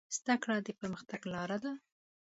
زده 0.17 0.35
کړه 0.43 0.57
د 0.65 0.67
پرمختګ 0.79 1.21
لاره 1.33 1.57
ده. 1.63 1.73